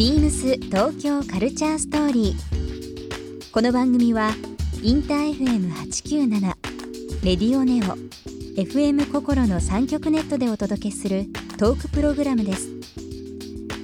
[0.00, 3.52] ビームス東京カルチャーストーリー。
[3.52, 4.30] この番組は
[4.82, 6.40] インター FM897
[7.22, 7.98] レディオネオ
[8.58, 11.26] FM 心の三極ネットでお届けする
[11.58, 12.70] トークプログラムです。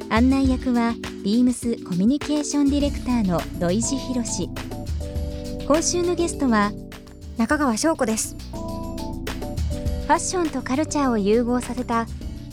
[0.08, 4.48] 案内役はビームスコミュニケーションディレクターの土井博志。
[5.66, 6.72] 今週のゲストは
[7.36, 12.06] 中川翔子ですファッションとカルチャーを融合させた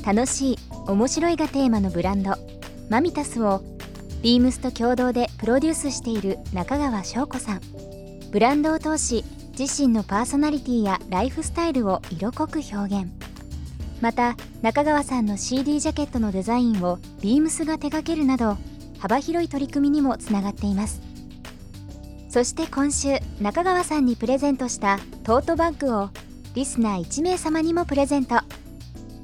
[0.06, 2.36] 楽しい面白いがテーマのブランド
[2.90, 3.62] マミタスを
[4.22, 7.62] ビームスと共同でプロデュースしている中川翔子さん。
[8.32, 9.24] ブランドを通し
[9.58, 13.12] 自身のパーソナリティやライフスタイルを色濃く表現。
[14.02, 18.58] また中川さんの CD ジャケットのデザインをビームスが手掛けるなど
[19.00, 21.02] 幅広い取り組みにもつながっています。
[22.30, 26.10] そして今週中川さんにプレゼントしたトートバッグを
[26.56, 28.36] リスナー1名様にもプレゼント。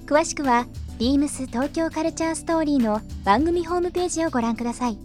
[0.06, 0.68] 詳しくは
[1.00, 4.98] ビームス東京カルチャーストーリーの番組ホームページをご覧ください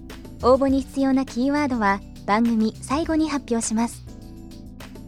[0.42, 4.04] 応募に必要なキーワードは番組最後に発表します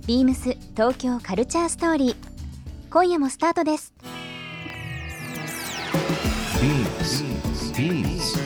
[0.06, 2.16] ビームス東京カルチャーストーリー
[2.88, 3.94] 今夜もスタートです
[6.60, 7.22] Beams.
[7.74, 8.36] Beams.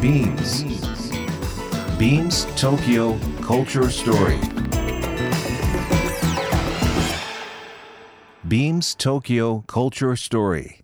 [0.00, 0.64] Beams.
[1.98, 4.40] Beams Tokyo Culture Story.
[8.48, 10.83] Beams Tokyo Culture Story.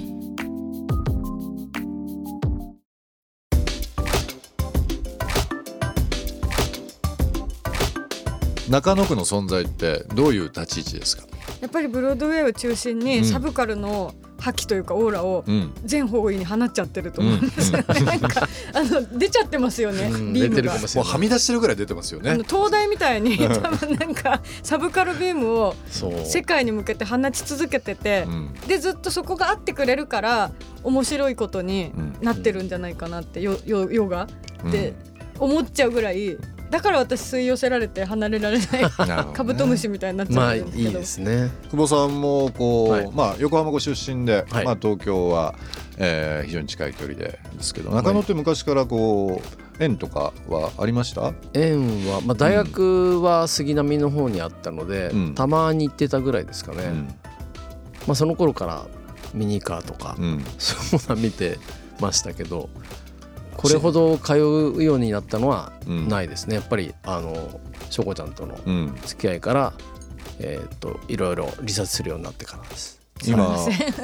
[8.71, 11.23] 中野区の存在ってどういう立ち位置ですか、
[11.59, 12.99] やっぱりブロードウェイを中心うん。
[12.99, 20.33] にサブカルの覇気というかオーラをうん、全方位に放っちゃってると思うんですよね、 なんかあの出ちゃってますよね、うん。
[20.33, 20.73] ビームが。
[20.73, 22.39] もうはみ出してるぐらい出てますよね。
[22.47, 25.75] 東大みたいに多分なんかサブカルビームを
[26.23, 28.53] 世界に向けて放ち続けてて、うん。
[28.67, 30.51] でずっとそこがあってくれるから
[30.83, 32.15] 面白いことにうん。
[32.21, 34.29] なってるんじゃないかなって、よよヨガ
[34.63, 34.69] うん。
[34.69, 34.93] って
[35.39, 36.37] 思っちゃうぐらい
[36.71, 38.67] だから私吸い寄せられて離れられない
[39.33, 41.51] カブトムシみたいになっちまあいゃうんですけど、いですね。
[41.69, 43.09] 久保さんもこう、はい。
[43.13, 44.65] まあ横浜ご出身で、はい。
[44.65, 45.53] まあ東京は、
[45.97, 49.41] えー非常に近い距離でですけど中野って昔からこ
[49.79, 51.33] う縁とかはありました？
[51.53, 55.35] 縁は、まあ、大学は杉並の方にあったので、うん。
[55.35, 57.07] たまに行ってたぐらいですかね、うん。
[58.07, 58.85] まあ、その頃から
[59.33, 60.45] ミニカーとか、うん。
[60.57, 61.59] そういうものは見て
[61.99, 62.69] ましたけど
[63.57, 66.07] これほど通うようになったのはうん。
[66.07, 66.55] ないですね。
[66.55, 68.95] やっぱりあのしょこちゃんとのうん。
[69.05, 69.73] 付き合いから、
[70.39, 73.00] えーっといろいろリサーチするようになってからです。
[73.25, 73.57] 今。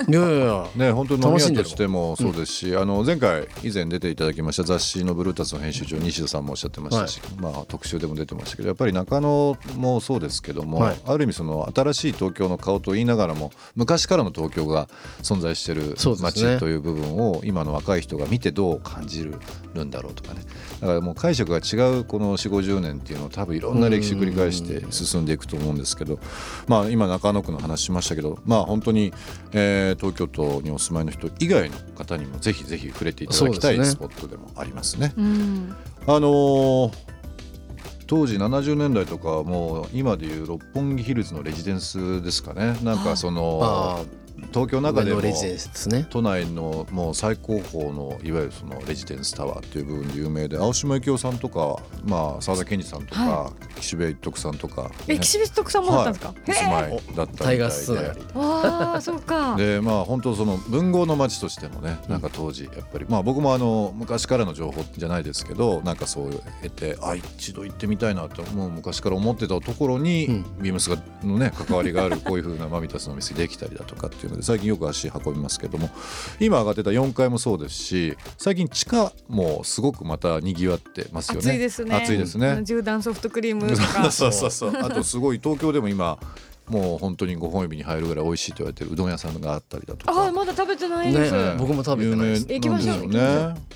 [0.07, 14.87] いやいやね本当に飲み屋としてもそうですし、あの前回以前出ていただきました雑誌のブルータスの編集長西田さんもおっしゃってましたし、まあ特集でも出てましたけどやっぱり中野もそうですけども、はいある意味その新しい東京の顔と言いながらも昔からの東京が
[15.21, 19.37] 存在してる街という部分を今の若い人が見てどう感じる
[19.83, 20.41] んだろうとかね。
[20.81, 26.19] だからもう解釈が違うこの4 5 0年っていうのを多分いろんな歴史繰り返して進んでいくと思うんですけど
[26.67, 29.06] まあ今中野区の話しましたけどまあ本当に、
[29.53, 33.85] えー東京都にお住まいの人以外の方にもぜひぜひ触れていただきたいね。
[33.85, 35.13] スポットでもありますね。
[35.17, 35.75] うん。
[36.07, 36.91] あのー
[38.09, 42.77] 当時70年代とかはもう今でいう六本木ヒルズのレジデンスですかね。
[42.81, 44.01] なんかそのあ
[44.53, 45.21] 東京の中でも。
[46.09, 57.65] 都内のもう最高峰のいわゆるそのレジデンスタワーっていう部分で有名で青島幸男さんとか、まあ、澤田研二さんとか、は岸辺一徳さんとか、え岸辺徳さんもだったんですか、はい、お住まいだったりで。
[58.35, 59.55] ああそうか。
[59.55, 66.31] でまあ本当その文豪の街としてもねなんか当時やっぱりまあ僕もあの昔からの情報じゃないですけどなんかそう
[66.63, 70.45] 得てあ一度行ってみたいなともう昔から思ってたところに、うん。
[70.59, 75.89] ビームスがのね関わりがあるこういうふうなマミタスのお店できたりだとかっていうので最近よく足運びますけども
[76.39, 81.39] 今上がってた4階もそうですし最近地下もすごくまた賑わってますよね。
[81.39, 81.95] 暑いですね。
[81.95, 82.47] 暑いですね。
[82.63, 84.09] 絨毯ソフトクリームとか。
[84.11, 86.17] そうそうそうあとすごい東京でも今
[86.69, 90.11] もう本当に5本指に入るぐらい美味しいと言われてるうどん屋さんがあったりだとか。
[90.13, 92.45] ああまだ食べてないです、ね僕も食べてないです。
[92.47, 93.19] 行きましょうね。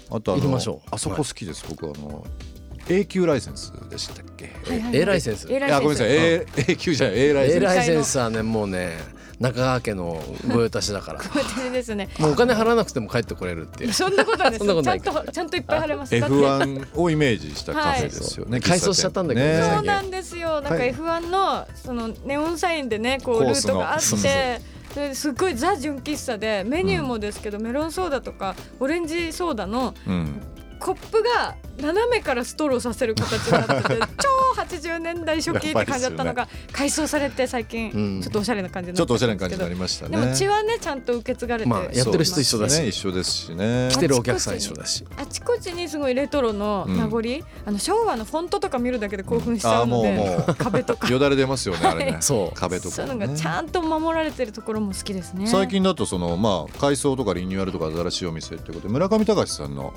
[0.10, 0.90] あとあの行きましょう。
[0.92, 1.86] あそこ好きです、僕。
[1.86, 2.26] あの
[2.90, 5.80] A 級ライセンスでしたっけ、はいはい A ライセンス？A ライセンス。
[5.80, 6.12] いやごめんなさい。
[6.12, 7.20] A, A 級じゃない。
[7.20, 7.64] A ライセ A ンス。
[7.64, 8.98] ライセンスはねもうね
[9.42, 11.20] 中川家の御用達だから。
[11.34, 12.10] 私ですね。
[12.20, 13.94] もうお金払わなくても帰ってこれるっていう。
[13.94, 16.20] そんなことないですそんなことちゃなんとちゃんといっぱい貼れます。
[16.20, 18.62] だって F1 をイメージしたカフェですよね、はい。
[18.62, 19.64] 改装しちゃったんだけどね。
[19.64, 20.62] そうねなんですよ。
[20.62, 20.94] なんかはい。
[20.94, 24.62] F1 のそのネオンサインでねこうルコートがあっそうそうて
[24.94, 30.42] ですっごいザ純喫茶でメニューもですけど、メロンソーダとかオレンジソーダのうん
[30.82, 38.22] コップが斜めからストローさせる形になってて 超80年代初期って感じだったのが改装されて最近うん。
[38.22, 40.20] ちょっとおしゃれな感じにちょっとおしゃれな感じになりましたね。
[40.20, 42.88] でも血はねちゃんと受け継がれてまあやってる人一緒だしね。
[42.88, 43.90] 一緒ですしね。
[43.92, 45.06] 来てるお客さん一緒だし。
[45.18, 50.56] あちこちにすごいレトロの名残、あの昭和のフォントとか見るだけで興奮しちゃうので、うもう。
[50.56, 51.08] 壁とか。
[51.10, 52.18] よだれ出ますよねあれね。
[52.22, 55.46] そう壁とそういうのがちゃんと守られてるところも好きですね。
[55.48, 59.94] 最近だとそのまあ改装とかリニューアルとか新しいお店ってことで村上隆さんの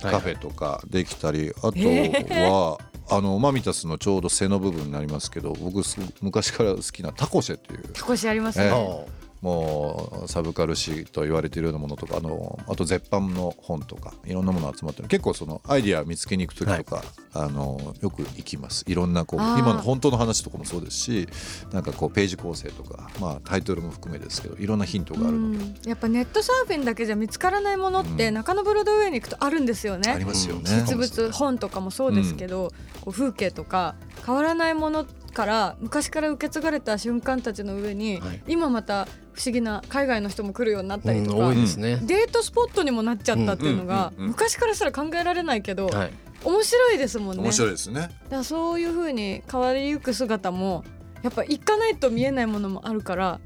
[0.00, 2.78] カフェとかできたり、あとは、
[3.10, 7.84] あのマミタスのちょうど背の部分になりますけど僕す昔から好きなタコシェっていう。
[7.94, 8.70] 少しありますね、ええ。
[8.72, 15.08] あもうサブカル誌と言われているようなものとかあのあと絶版の本とかいろんなもの集まってる。
[15.08, 18.84] 結構そのアイディア見つけに行く時とか、あのよく行きます。
[18.88, 21.28] いろんなこう今の本当の話とかもそうですし
[21.72, 25.74] なんかこうページ構成とか、まあ、タイトルも含めですけどいろんなヒントがあるので、うん。
[25.86, 28.34] やっぱネットサーフィンだけじゃ見つからないものって、うん。
[28.34, 30.10] 中野ブロードウェイに行くとあるんですよね。
[30.10, 30.62] ありますよね。
[30.64, 33.94] 実物本とかもそうですけど、こう風景とか
[34.26, 46.12] 変わらないものから昔から受け継がれた瞬間たちの上に、はい今また不思議な海外の人も来るようになったりとうんか、多いですねデートスポットにもなっちゃったっていうのが、うんうんうんうん昔からしたら考えられないけど、はい
[46.44, 47.42] 面白いですもんね。
[47.42, 48.00] 面白いだですね。
[48.30, 50.84] からそういう風に変わりゆく姿も
[51.22, 53.40] やっぱ行かないと見えないものもあるから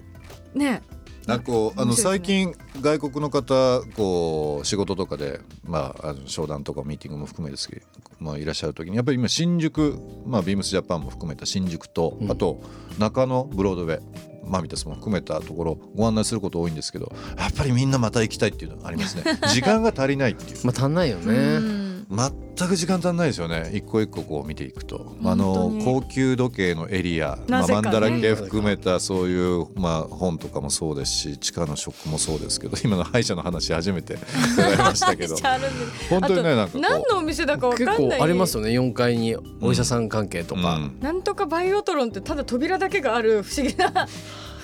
[0.54, 0.82] ね
[1.26, 7.86] なんかこうあの最近外国の方こう仕事とかでまああの商談とかミーティングも含めですけど、
[8.18, 12.30] まあ、いらっしゃる時にやっぱり今新宿まあビームスジャパンも含めた新宿と、うん。
[12.30, 12.60] あと
[12.98, 14.02] 中野ブロードウェイ
[14.44, 19.22] マミタスも含めたところご案内すること多いんですけどやっぱりみんなまた行きたいっていうのがありますね。
[19.52, 20.58] 時間が足りないっていう。
[20.64, 21.34] まあ足んないよね。
[21.34, 21.81] うん
[22.14, 23.70] 全く時間足んないですよね。
[23.72, 25.16] 一個一個こう見ていくと。
[25.24, 34.18] あの高級時計のエリア、まあ、マンダラ系含めたそういう、まあ、本とかもそうですし地下の食もそうですけど今の歯医者の話初めて
[34.54, 35.36] 伺いましたけど。
[36.10, 38.18] 本当にねあなんか何のお店だかわかん結ない。
[38.18, 38.70] 構ありますよね。
[38.70, 40.98] 4階にお医者さん関係とか、うん。
[41.00, 44.06] なんとかバイオトロンってただ扉だけがある不思議な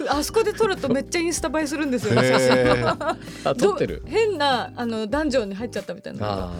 [0.08, 4.02] あそこで撮るとめっちゃインスタ映えするんですよ、写真へー あ撮ってる。
[4.04, 6.26] ど変なあのダンジョンに入っちゃったみたいな。
[6.26, 6.52] あ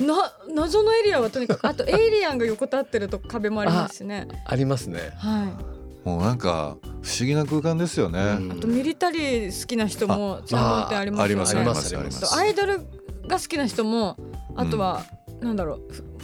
[0.00, 4.26] な謎のエリアはとにかく あとエイリアンが横たってると壁もありますしね。
[4.30, 5.12] ー ありますね。
[5.18, 5.44] は
[6.04, 6.08] い。
[6.08, 8.20] もうなんか不思議な空間ですよね。
[8.20, 8.52] うん。
[8.52, 11.24] あとミリタリー好きな人も専門店ありますよね。
[11.24, 12.36] ありますありまあります。
[12.36, 12.80] アイドル
[13.26, 14.16] が好きな人も
[14.56, 15.02] あとは、
[15.40, 15.80] なんだろう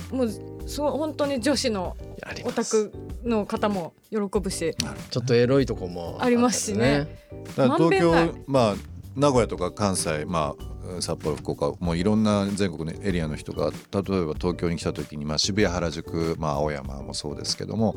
[0.08, 0.30] ふもう
[0.70, 1.96] そう本当に女子の
[2.44, 2.92] オタク
[3.24, 4.76] の方も喜ぶし
[5.10, 7.08] ちょっとエロいとこもありますしね。
[7.56, 8.74] 東京まあ
[9.16, 10.69] 名古屋とか関西まあ
[11.00, 17.96] 札幌福岡もういろんな全国のエリアの人が例えば東京に来た時に、まあ、渋谷原宿、まあ、青山もそうですけども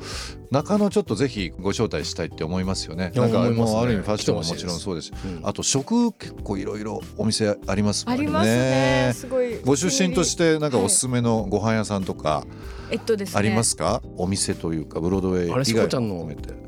[0.51, 3.11] 中野ちょっとぜひご招待したいって思いますよね。
[3.15, 5.39] なんかもうある意味ファッションももちろんそうですしうん。
[5.43, 9.11] あと食結構いろいろお店ありますもんありますね。
[9.13, 9.59] すごい。
[9.61, 10.85] ご出身としてなんかはい。
[10.85, 12.45] おすすめのご飯屋さんとか
[12.91, 13.39] えっとですね。
[13.39, 16.62] ありますか、お店というかブロードウェイあれ以外しこちゃんのも含めて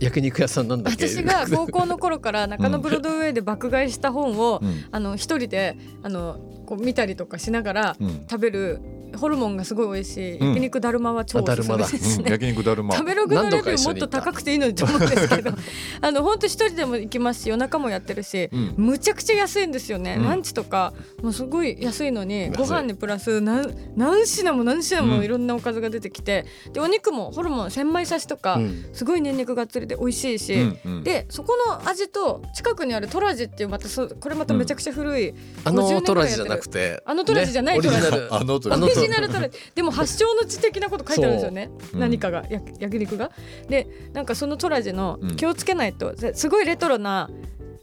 [0.00, 4.84] 焼肉屋さんなんだ私が高校の頃から中野ブロードウェイで爆買いした本を、うん。
[4.90, 8.26] あの一人であのこう見たりとかしながらうん。
[8.28, 8.80] 食べる
[9.16, 10.48] ホルモンがすごい美味しい、うん。
[10.48, 12.24] 焼肉だるまは超おすすめですね。
[12.24, 12.30] うん。
[12.32, 12.94] 焼肉だるま。
[12.94, 15.50] 食べログのレビューもっと高くていいのにと思うんですけど
[16.00, 18.74] あの本当一人でも行きますし夜中もやってるし、うん。
[18.76, 20.24] むちゃくちゃ安いんですよね、うん。
[20.24, 20.92] ランチとか
[21.22, 28.84] もうすごい安いのにご飯にプラス何何品も何品もいろんなおかずが出てきて、でお肉もホルモン千枚刺しとか、うん。
[28.92, 31.04] すごいニンニクがっつりで美味しいし、うんうん。
[31.04, 37.02] でそこの味と近くにあるトラジっていうまたそこれまためちゃくちゃ古い、あ50のトラジじゃなくて。
[37.04, 38.06] あのトラジじゃないトラジ。
[38.30, 42.44] あのトラジジナルトラジでも発祥の地的なこと書いてあるんですよね、うん何かが。
[42.50, 43.30] や焼肉が。
[43.68, 45.36] でなんかそのトラジのうん。
[45.36, 47.28] 気をつけないと、すごいレトロな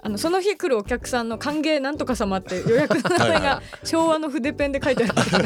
[0.04, 5.38] あのその日来るお客さんの歓迎なんとか様って予約の名前が昭和の筆ペンで書いてあ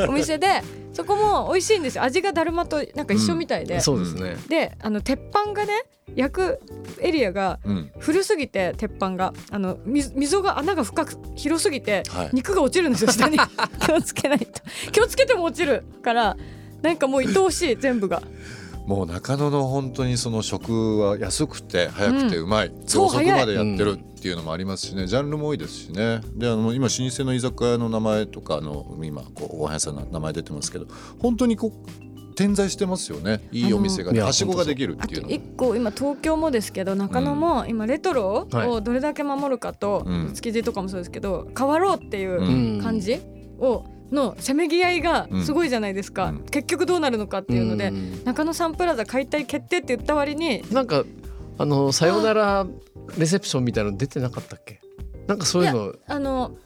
[0.00, 2.04] るお店で そこも美味しいんですよ。
[2.04, 4.36] 味がだるまとなんか一緒みたいで、そうですね。
[4.48, 5.72] であの鉄板がね
[6.14, 6.60] 焼く
[7.00, 7.90] エリアがうん。
[7.98, 9.34] 古すぎて鉄板が。
[9.50, 12.30] あのみ溝が穴が深く広すぎて、はい。
[12.32, 13.38] 肉が落ちるんですよ下に。
[13.84, 14.46] 気をつけないと。
[14.92, 16.36] 気をつけても落ちるから
[16.82, 18.22] なんかもう愛おしい全部が
[18.86, 25.06] もう中野の本当にその食は安くて早くてうまい、う遅くまでやってるっていうのもありますしね。
[25.06, 26.20] ジャンルも多いですしね。
[26.34, 30.86] であの今老舗の居酒屋の名前とかあの今こうご飯屋さんの名前出てますけど
[31.18, 33.48] 本当にこう点在してますよね。
[33.52, 35.34] いいお店がねはしごができるっていうのも。
[35.34, 38.68] 一個今東京もですけど中野も今レトロはい。
[38.68, 40.32] をどれだけ守るかと、うん。
[40.34, 42.82] 築地とかもそうですけど変わろうっていううん。
[42.82, 43.20] 感じ
[43.58, 46.38] をのせめぎ合いがすごいじゃないですか、うん。
[46.44, 48.24] 結局どうなるのかっていうので、ん。
[48.24, 51.04] 中野サンプラザ解体決定って言った割になんか
[51.58, 52.66] あのさよなら
[53.18, 54.80] レセプションみたいなの出てなかったっけ？
[55.26, 55.94] なんかそういうの。
[56.06, 56.56] あの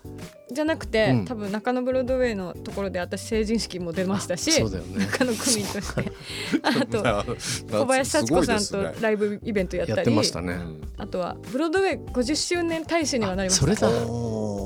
[0.50, 1.24] じゃなくて、うん。
[1.26, 5.04] 多分中野ブロードウェイのところで私成人式も出ましたしそうだよね。
[5.06, 6.12] 中野区民として。
[6.62, 7.24] あとな
[7.70, 9.96] 小林幸子さんとライブイベントやったり。
[9.98, 10.58] やってましたね、
[10.96, 13.60] あとはブロードウェイ50周年大使にはなりました。
[13.60, 13.88] それだ。
[13.88, 14.57] はい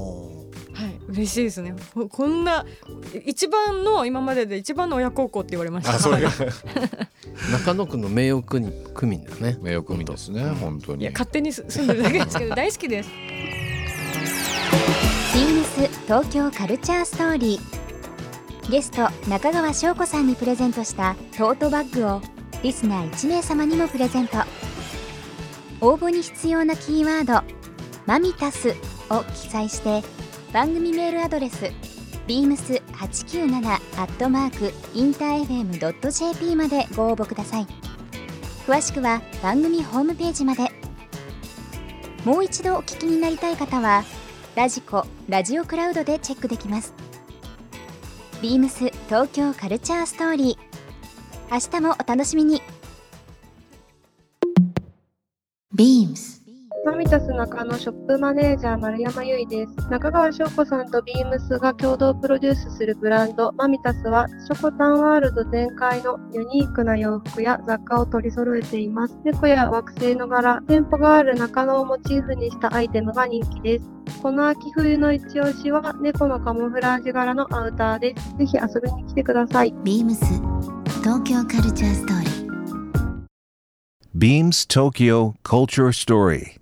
[1.13, 1.75] 嬉しいですね。
[1.95, 2.65] ここんな
[3.25, 5.95] 一番の今までで一番の親孝行って言われました。
[5.95, 6.31] あそれが
[7.53, 8.61] 中野区の名誉区
[9.07, 9.59] 民だね。
[9.61, 11.03] 名誉組ですね本当に。
[11.03, 13.11] いや勝手に住んでるだけですけど大好きです。
[15.35, 18.71] ビームス東京カルチャーストーリー。
[18.71, 22.23] ゲスト中川翔子さんにプレゼントしたトートバッグを
[22.63, 24.39] リスナー1名様にもプレゼント。
[25.81, 27.43] 応募に必要なキーワード
[28.07, 28.77] 「マミタス」
[29.11, 30.05] を記載して
[30.53, 31.73] 番組メールアドレス
[32.27, 37.67] beams897 アットマークインター FM.jp までご応募ください。
[38.67, 40.71] 詳しくは番組ホームページまで。
[42.27, 44.05] もう一度お聞きになりたい方は
[44.55, 46.93] ラジコラジオクラウドでチェックできます。
[48.43, 51.51] ビームス東京カルチャーストーリー。
[51.51, 52.61] 明日もお楽しみに。
[55.75, 56.42] BEAMS
[56.85, 59.89] マミタス中野ショップマネージャー丸山由衣です。
[59.89, 69.17] 中川翔子さんとビームスが共同プロデュースするブランドマミタスはショコタンワールド全開のユニークな洋服や雑貨を取り揃えています。
[69.25, 73.89] 猫や惑星の柄、店舗がある中野をモチーフにしたアイテムが人気です。
[74.21, 78.37] この秋冬の一押しは猫のカモフラージュ柄のアウターです。
[78.37, 79.73] ぜひ遊びに来てください。
[79.85, 80.17] BEAMS
[81.05, 82.33] 東京カルチャーストーリー
[84.19, 86.62] Beams Tokyo Culture Story.